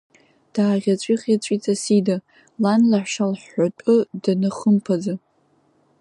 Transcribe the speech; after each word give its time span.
Дааӷьаҵәы-ӷьаҵәит 0.53 1.63
Асида, 1.73 2.17
лан 2.61 2.81
лаҳәшьа 2.91 3.25
лҳәатәы 3.31 3.95
данахымԥаӡа. 4.23 5.13